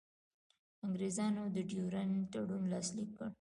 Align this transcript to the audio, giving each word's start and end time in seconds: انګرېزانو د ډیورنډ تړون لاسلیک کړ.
انګرېزانو 0.85 1.43
د 1.55 1.57
ډیورنډ 1.69 2.13
تړون 2.31 2.63
لاسلیک 2.73 3.09
کړ. 3.17 3.29